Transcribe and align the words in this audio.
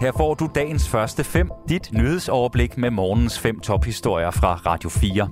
Her 0.00 0.12
får 0.12 0.34
du 0.34 0.48
dagens 0.54 0.88
første 0.88 1.24
fem, 1.24 1.50
dit 1.68 1.92
nyhedsoverblik 1.92 2.78
med 2.78 2.90
morgens 2.90 3.38
fem 3.38 3.60
tophistorier 3.60 4.30
fra 4.30 4.54
Radio 4.54 4.88
4. 4.90 5.28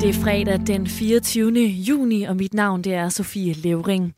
Det 0.00 0.08
er 0.08 0.22
fredag 0.24 0.66
den 0.66 0.86
24. 0.86 1.60
juni, 1.60 2.22
og 2.22 2.36
mit 2.36 2.54
navn 2.54 2.84
det 2.84 2.94
er 2.94 3.08
Sofie 3.08 3.52
Levering. 3.52 4.14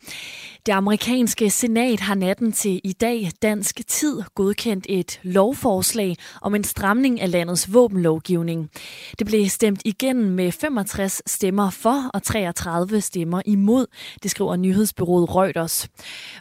Det 0.66 0.72
amerikanske 0.72 1.50
senat 1.50 2.00
har 2.00 2.14
natten 2.14 2.52
til 2.52 2.80
i 2.84 2.92
dag 2.92 3.30
dansk 3.42 3.80
tid 3.86 4.22
godkendt 4.34 4.86
et 4.88 5.20
lovforslag 5.22 6.16
om 6.42 6.54
en 6.54 6.64
stramning 6.64 7.20
af 7.20 7.30
landets 7.30 7.74
våbenlovgivning. 7.74 8.70
Det 9.18 9.26
blev 9.26 9.48
stemt 9.48 9.82
igennem 9.84 10.32
med 10.32 10.52
65 10.52 11.22
stemmer 11.26 11.70
for 11.70 12.10
og 12.14 12.22
33 12.22 13.00
stemmer 13.00 13.42
imod, 13.44 13.86
det 14.22 14.30
skriver 14.30 14.56
nyhedsbyrået 14.56 15.34
Reuters. 15.34 15.88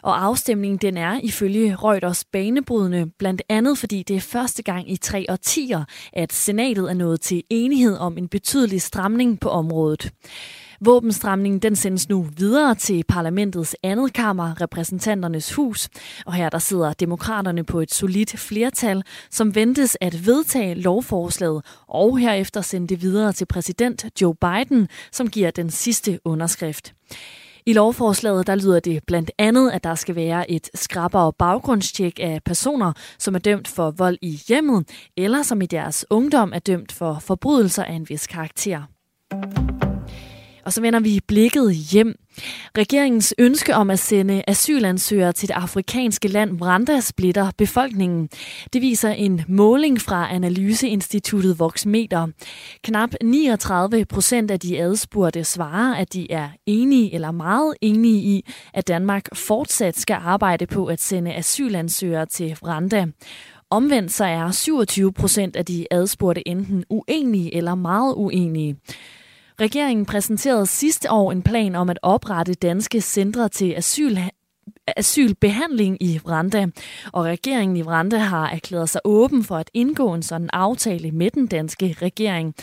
Og 0.02 0.24
afstemningen 0.24 0.78
den 0.78 0.96
er 0.96 1.20
ifølge 1.22 1.76
Reuters 1.76 2.24
banebrydende, 2.24 3.10
blandt 3.18 3.42
andet 3.48 3.78
fordi 3.78 4.02
det 4.02 4.16
er 4.16 4.20
første 4.20 4.62
gang 4.62 4.90
i 4.90 4.96
tre 4.96 5.26
årtier, 5.28 5.84
at 6.12 6.32
senatet 6.32 6.90
er 6.90 6.94
nået 6.94 7.20
til 7.20 7.42
enighed 7.50 7.96
om 7.96 8.18
en 8.18 8.28
betydelig 8.28 8.82
stramning 8.82 9.40
på 9.40 9.48
området. 9.48 10.12
Våbenstramningen 10.80 11.58
den 11.58 11.76
sendes 11.76 12.08
nu 12.08 12.26
videre 12.36 12.74
til 12.74 13.04
parlamentets 13.08 13.76
andet 13.82 14.12
kammer, 14.12 14.60
repræsentanternes 14.60 15.52
hus, 15.52 15.88
og 16.26 16.32
her 16.32 16.48
der 16.48 16.58
sidder 16.58 16.92
demokraterne 16.92 17.64
på 17.64 17.80
et 17.80 17.94
solidt 17.94 18.38
flertal, 18.38 19.02
som 19.30 19.54
ventes 19.54 19.96
at 20.00 20.26
vedtage 20.26 20.74
lovforslaget, 20.74 21.64
og 21.88 22.18
herefter 22.18 22.60
sende 22.60 22.86
det 22.86 23.02
videre 23.02 23.32
til 23.32 23.46
præsident 23.46 24.06
Joe 24.22 24.34
Biden, 24.34 24.88
som 25.12 25.28
giver 25.28 25.50
den 25.50 25.70
sidste 25.70 26.20
underskrift. 26.24 26.94
I 27.68 27.72
lovforslaget 27.72 28.46
der 28.46 28.54
lyder 28.54 28.80
det 28.80 29.02
blandt 29.06 29.30
andet, 29.38 29.70
at 29.70 29.84
der 29.84 29.94
skal 29.94 30.14
være 30.14 30.50
et 30.50 30.70
skrappere 30.74 31.32
baggrundstjek 31.32 32.18
af 32.22 32.40
personer, 32.44 32.92
som 33.18 33.34
er 33.34 33.38
dømt 33.38 33.68
for 33.68 33.90
vold 33.90 34.18
i 34.22 34.40
hjemmet, 34.48 34.88
eller 35.16 35.42
som 35.42 35.62
i 35.62 35.66
deres 35.66 36.06
ungdom 36.10 36.52
er 36.54 36.58
dømt 36.58 36.92
for 36.92 37.18
forbrydelser 37.20 37.84
af 37.84 37.92
en 37.92 38.08
vis 38.08 38.26
karakter. 38.26 38.82
Og 40.66 40.72
så 40.72 40.80
vender 40.80 41.00
vi 41.00 41.20
blikket 41.26 41.74
hjem. 41.74 42.14
Regeringens 42.78 43.34
ønske 43.38 43.74
om 43.74 43.90
at 43.90 43.98
sende 43.98 44.42
asylansøgere 44.48 45.32
til 45.32 45.48
det 45.48 45.54
afrikanske 45.54 46.28
land 46.28 46.62
Rwanda 46.62 47.00
splitter 47.00 47.50
befolkningen. 47.58 48.28
Det 48.72 48.82
viser 48.82 49.10
en 49.10 49.42
måling 49.48 50.00
fra 50.00 50.34
analyseinstituttet 50.34 51.58
Voxmeter. 51.58 52.26
Knap 52.82 53.10
39 53.22 54.04
procent 54.04 54.50
af 54.50 54.60
de 54.60 54.78
adspurgte 54.78 55.44
svarer, 55.44 55.94
at 55.94 56.12
de 56.12 56.32
er 56.32 56.48
enige 56.66 57.14
eller 57.14 57.30
meget 57.30 57.74
enige 57.80 58.18
i, 58.18 58.44
at 58.74 58.88
Danmark 58.88 59.28
fortsat 59.34 59.98
skal 59.98 60.18
arbejde 60.20 60.66
på 60.66 60.86
at 60.86 61.00
sende 61.00 61.34
asylansøgere 61.34 62.26
til 62.26 62.56
Rwanda. 62.62 63.06
Omvendt 63.70 64.12
så 64.12 64.24
er 64.24 64.50
27 64.50 65.12
procent 65.12 65.56
af 65.56 65.64
de 65.64 65.86
adspurgte 65.90 66.48
enten 66.48 66.84
uenige 66.90 67.54
eller 67.54 67.74
meget 67.74 68.14
uenige. 68.16 68.76
Regeringen 69.60 70.06
præsenterede 70.06 70.66
sidste 70.66 71.10
år 71.10 71.32
en 71.32 71.42
plan 71.42 71.74
om 71.74 71.90
at 71.90 71.98
oprette 72.02 72.54
danske 72.54 73.00
centre 73.00 73.48
til 73.48 73.74
asyl 73.76 74.16
asylbehandling 74.96 76.02
i 76.02 76.20
Rwanda, 76.26 76.66
og 77.12 77.24
regeringen 77.24 77.76
i 77.76 77.82
Rwanda 77.82 78.18
har 78.18 78.48
erklæret 78.48 78.88
sig 78.88 79.00
åben 79.04 79.44
for 79.44 79.56
at 79.56 79.70
indgå 79.74 80.14
en 80.14 80.22
sådan 80.22 80.50
aftale 80.52 81.10
med 81.10 81.30
den 81.30 81.46
danske 81.46 81.96
regering. 82.02 82.54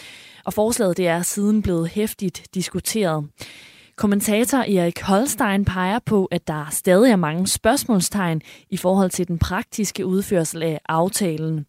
Og 0.45 0.53
forslaget 0.53 0.97
det 0.97 1.07
er 1.07 1.21
siden 1.21 1.61
blevet 1.61 1.89
hæftigt 1.89 2.43
diskuteret. 2.53 3.27
Kommentator 3.95 4.57
Erik 4.57 5.01
Holstein 5.01 5.65
peger 5.65 5.99
på, 6.05 6.25
at 6.25 6.47
der 6.47 6.65
stadig 6.71 7.11
er 7.11 7.15
mange 7.15 7.47
spørgsmålstegn 7.47 8.41
i 8.69 8.77
forhold 8.77 9.09
til 9.09 9.27
den 9.27 9.39
praktiske 9.39 10.05
udførsel 10.05 10.63
af 10.63 10.79
aftalen. 10.89 11.65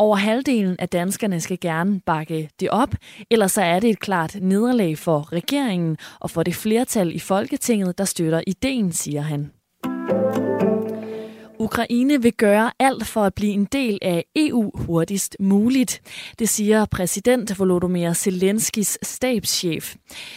Over 0.00 0.16
halvdelen 0.16 0.76
af 0.78 0.88
danskerne 0.88 1.40
skal 1.40 1.60
gerne 1.60 2.00
bakke 2.00 2.50
det 2.60 2.70
op, 2.70 2.94
ellers 3.30 3.52
så 3.52 3.62
er 3.62 3.80
det 3.80 3.90
et 3.90 4.00
klart 4.00 4.36
nederlag 4.42 4.98
for 4.98 5.32
regeringen 5.32 5.96
og 6.20 6.30
for 6.30 6.42
det 6.42 6.54
flertal 6.54 7.14
i 7.14 7.18
Folketinget, 7.18 7.98
der 7.98 8.04
støtter 8.04 8.42
ideen, 8.46 8.92
siger 8.92 9.20
han. 9.20 9.50
Ukraine 11.60 12.22
vil 12.22 12.32
gøre 12.32 12.72
alt 12.78 13.06
for 13.06 13.24
at 13.24 13.34
blive 13.34 13.52
en 13.52 13.64
del 13.64 13.98
af 14.02 14.24
EU 14.36 14.70
hurtigst 14.74 15.36
muligt. 15.40 16.02
Det 16.38 16.48
siger 16.48 16.84
præsident 16.84 17.58
Volodymyr 17.58 18.12
Zelenskis 18.12 18.98
stabschef. 19.02 19.96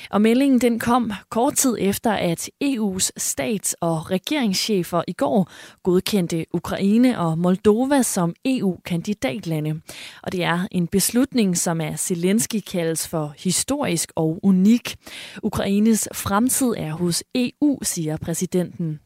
Og 0.10 0.22
meldingen 0.22 0.62
den 0.62 0.80
kom 0.80 1.12
kort 1.30 1.54
tid 1.54 1.78
efter, 1.80 2.12
at 2.12 2.50
EU's 2.64 3.10
stats- 3.18 3.76
og 3.82 4.12
regeringschefer 4.12 5.02
i 5.08 5.14
går 5.14 5.52
godkendte 5.84 6.46
Ukraine 6.54 7.20
og 7.20 7.38
Moldova 7.38 8.02
som 8.02 8.36
EU-kandidatlande. 8.46 9.82
Og 10.24 10.32
det 10.32 10.44
er 10.44 10.68
en 10.72 10.88
beslutning, 10.88 11.58
som 11.58 11.82
af 11.82 12.00
Zelensky 12.00 12.60
kaldes 12.60 13.08
for 13.08 13.34
historisk 13.38 14.12
og 14.16 14.40
unik. 14.44 14.96
Ukraines 15.44 16.08
fremtid 16.14 16.74
er 16.78 16.92
hos 16.92 17.24
EU, 17.36 17.80
siger 17.84 18.18
præsidenten. 18.18 19.00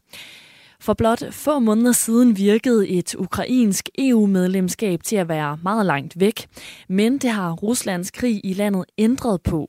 For 0.80 0.94
blot 0.94 1.22
få 1.30 1.58
måneder 1.58 1.92
siden 1.92 2.36
virkede 2.36 2.88
et 2.88 3.14
ukrainsk 3.14 3.88
EU-medlemskab 3.98 5.02
til 5.02 5.16
at 5.16 5.28
være 5.28 5.58
meget 5.62 5.86
langt 5.86 6.20
væk, 6.20 6.46
men 6.88 7.18
det 7.18 7.30
har 7.30 7.52
Ruslands 7.52 8.10
krig 8.10 8.40
i 8.44 8.52
landet 8.52 8.84
ændret 8.98 9.42
på. 9.42 9.68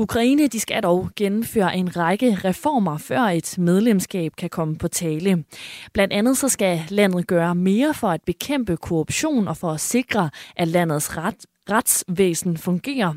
Ukraine 0.00 0.46
de 0.46 0.60
skal 0.60 0.82
dog 0.82 1.10
gennemføre 1.16 1.76
en 1.76 1.96
række 1.96 2.38
reformer, 2.44 2.98
før 2.98 3.20
et 3.20 3.54
medlemskab 3.58 4.32
kan 4.38 4.50
komme 4.50 4.76
på 4.76 4.88
tale. 4.88 5.44
Blandt 5.92 6.12
andet 6.12 6.36
så 6.36 6.48
skal 6.48 6.80
landet 6.88 7.26
gøre 7.26 7.54
mere 7.54 7.94
for 7.94 8.08
at 8.08 8.20
bekæmpe 8.26 8.76
korruption 8.76 9.48
og 9.48 9.56
for 9.56 9.70
at 9.70 9.80
sikre, 9.80 10.30
at 10.56 10.68
landets 10.68 11.16
ret, 11.16 11.34
retsvæsen 11.70 12.56
fungerer. 12.56 13.14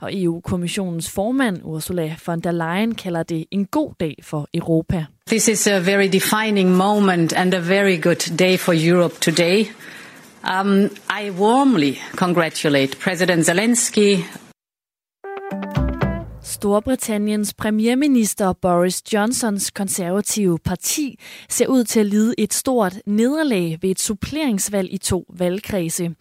Og 0.00 0.10
EU-kommissionens 0.14 1.10
formand 1.10 1.60
Ursula 1.64 2.16
von 2.26 2.40
der 2.40 2.52
Leyen 2.52 2.94
kalder 2.94 3.22
det 3.22 3.44
en 3.50 3.66
god 3.66 3.92
dag 4.00 4.14
for 4.22 4.48
Europa. 4.54 5.04
This 5.26 5.48
is 5.48 5.66
a 5.66 5.78
very 5.78 6.08
defining 6.12 6.70
moment 6.76 7.32
and 7.32 7.54
a 7.54 7.60
very 7.60 8.02
good 8.02 8.36
day 8.38 8.56
for 8.58 8.72
Europe 8.92 9.14
today. 9.20 9.66
Um, 10.60 10.90
I 11.22 11.30
warmly 11.30 11.94
congratulate 12.16 12.98
President 12.98 13.46
Zelensky 13.46 14.24
Storbritanniens 16.62 17.54
premierminister 17.54 18.52
Boris 18.52 19.02
Johnsons 19.12 19.70
konservative 19.70 20.58
parti 20.58 21.18
ser 21.48 21.66
ud 21.66 21.84
til 21.84 22.00
at 22.00 22.06
lide 22.06 22.34
et 22.38 22.54
stort 22.54 22.94
nederlag 23.06 23.78
ved 23.80 23.90
et 23.90 24.00
suppleringsvalg 24.00 24.92
i 24.92 24.98
to 24.98 25.26
valgkredse. 25.28 26.14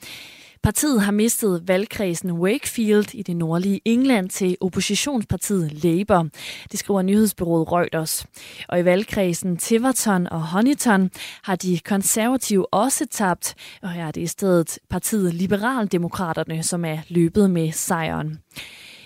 Partiet 0.63 1.01
har 1.01 1.11
mistet 1.11 1.67
valgkredsen 1.67 2.31
Wakefield 2.31 3.15
i 3.15 3.23
det 3.23 3.35
nordlige 3.35 3.81
England 3.85 4.29
til 4.29 4.57
oppositionspartiet 4.61 5.83
Labour. 5.83 6.27
Det 6.71 6.79
skriver 6.79 7.01
nyhedsbyrået 7.01 7.71
Reuters. 7.71 8.25
Og 8.67 8.79
i 8.79 8.85
valgkredsen 8.85 9.57
Tiverton 9.57 10.27
og 10.27 10.47
Honiton 10.47 11.11
har 11.43 11.55
de 11.55 11.79
konservative 11.79 12.73
også 12.73 13.05
tabt, 13.11 13.55
og 13.81 13.91
her 13.91 14.07
er 14.07 14.11
det 14.11 14.21
i 14.21 14.27
stedet 14.27 14.79
partiet 14.89 15.33
Liberaldemokraterne, 15.33 16.63
som 16.63 16.85
er 16.85 16.97
løbet 17.09 17.49
med 17.49 17.71
sejren. 17.71 18.39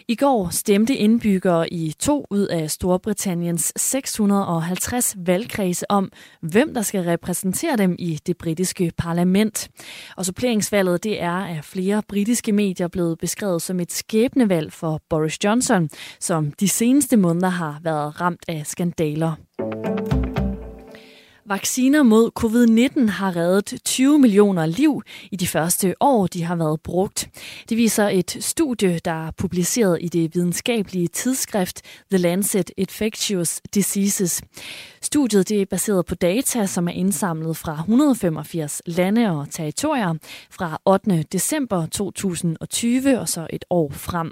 I 0.08 0.16
går 0.16 0.50
stemte 0.50 0.96
indbyggere 0.96 1.74
i 1.74 1.94
to 2.00 2.26
ud 2.30 2.48
af 2.48 2.72
Storbritanniens 2.72 3.74
650 3.76 5.16
valgkredse 5.18 5.92
om, 5.92 6.12
hvem 6.42 6.74
der 6.74 6.82
skal 6.82 7.04
repræsentere 7.04 7.78
dem 7.78 7.96
i 8.00 8.20
det 8.28 8.38
britiske 8.38 8.92
parlament. 8.98 9.70
Og 10.18 10.26
suppleringsvalget 10.26 11.04
det 11.04 11.22
er 11.22 11.32
af 11.32 11.60
flere 11.64 12.02
britiske 12.08 12.52
medier 12.52 12.88
blevet 12.88 13.20
beskrevet 13.20 13.62
som 13.62 13.80
et 13.80 13.92
skæbnevalg 13.92 14.74
for 14.74 15.02
Boris 15.10 15.44
Johnson, 15.44 15.90
som 16.20 16.52
de 16.52 16.68
seneste 16.68 17.18
måneder 17.18 17.50
har 17.50 17.80
været 17.84 18.22
ramt 18.22 18.46
af 18.48 18.62
skandaler. 18.66 19.36
Vacciner 21.48 22.04
mod 22.04 22.32
covid-19 22.40 23.12
har 23.12 23.36
reddet 23.36 23.80
20 23.86 24.20
millioner 24.20 24.66
liv 24.66 25.02
i 25.32 25.36
de 25.36 25.48
første 25.48 25.96
år, 26.00 26.28
de 26.28 26.44
har 26.44 26.56
været 26.56 26.82
brugt. 26.82 27.30
Det 27.70 27.78
viser 27.78 28.10
et 28.10 28.38
studie, 28.40 29.00
der 29.06 29.28
er 29.28 29.32
publiceret 29.32 29.98
i 30.02 30.08
det 30.08 30.36
videnskabelige 30.36 31.08
tidsskrift 31.08 31.82
The 32.12 32.18
Lancet 32.18 32.72
Infectious 32.78 33.62
Diseases. 33.74 34.42
Studiet 35.06 35.50
det 35.50 35.62
er 35.62 35.66
baseret 35.66 36.06
på 36.06 36.16
data, 36.16 36.66
som 36.66 36.88
er 36.88 36.92
indsamlet 36.92 37.58
fra 37.58 37.74
185 37.80 38.82
lande 38.86 39.32
og 39.32 39.50
territorier 39.50 40.14
fra 40.52 40.82
8. 40.86 41.24
december 41.24 41.86
2020 41.86 43.20
og 43.20 43.30
så 43.30 43.48
et 43.50 43.66
år 43.70 43.90
frem. 43.92 44.32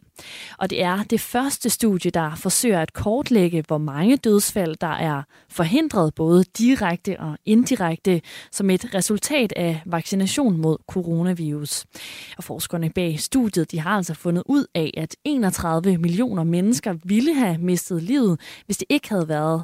Og 0.57 0.69
det 0.69 0.83
er 0.83 1.03
det 1.03 1.21
første 1.21 1.69
studie, 1.69 2.11
der 2.11 2.35
forsøger 2.35 2.81
at 2.81 2.93
kortlægge, 2.93 3.63
hvor 3.67 3.77
mange 3.77 4.17
dødsfald, 4.17 4.75
der 4.81 4.87
er 4.87 5.23
forhindret 5.49 6.15
både 6.15 6.43
direkte 6.43 7.19
og 7.19 7.37
indirekte 7.45 8.21
som 8.51 8.69
et 8.69 8.93
resultat 8.93 9.53
af 9.55 9.81
vaccination 9.85 10.57
mod 10.57 10.77
coronavirus. 10.87 11.85
Og 12.37 12.43
forskerne 12.43 12.89
bag 12.89 13.19
studiet 13.19 13.71
de 13.71 13.79
har 13.79 13.97
altså 13.97 14.13
fundet 14.13 14.43
ud 14.45 14.65
af, 14.75 14.91
at 14.97 15.15
31 15.23 15.97
millioner 15.97 16.43
mennesker 16.43 16.95
ville 17.03 17.35
have 17.35 17.57
mistet 17.57 18.03
livet, 18.03 18.39
hvis 18.65 18.77
det 18.77 18.87
ikke 18.89 19.09
havde 19.09 19.27
været 19.27 19.63